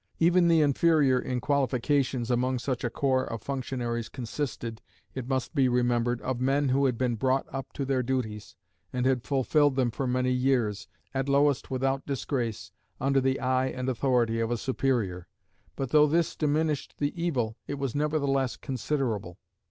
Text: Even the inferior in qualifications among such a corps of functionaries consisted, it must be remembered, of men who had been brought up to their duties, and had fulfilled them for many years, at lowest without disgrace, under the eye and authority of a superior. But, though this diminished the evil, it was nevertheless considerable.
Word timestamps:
Even 0.17 0.47
the 0.47 0.61
inferior 0.61 1.19
in 1.19 1.39
qualifications 1.39 2.31
among 2.31 2.57
such 2.57 2.83
a 2.83 2.89
corps 2.89 3.27
of 3.31 3.43
functionaries 3.43 4.09
consisted, 4.09 4.81
it 5.13 5.27
must 5.27 5.53
be 5.53 5.69
remembered, 5.69 6.19
of 6.21 6.41
men 6.41 6.69
who 6.69 6.87
had 6.87 6.97
been 6.97 7.13
brought 7.13 7.45
up 7.53 7.71
to 7.73 7.85
their 7.85 8.01
duties, 8.01 8.55
and 8.91 9.05
had 9.05 9.21
fulfilled 9.21 9.75
them 9.75 9.91
for 9.91 10.07
many 10.07 10.31
years, 10.31 10.87
at 11.13 11.29
lowest 11.29 11.69
without 11.69 12.03
disgrace, 12.07 12.71
under 12.99 13.21
the 13.21 13.39
eye 13.39 13.67
and 13.67 13.87
authority 13.89 14.39
of 14.39 14.49
a 14.49 14.57
superior. 14.57 15.27
But, 15.75 15.91
though 15.91 16.07
this 16.07 16.35
diminished 16.35 16.95
the 16.97 17.13
evil, 17.15 17.57
it 17.67 17.75
was 17.77 17.93
nevertheless 17.93 18.57
considerable. 18.57 19.37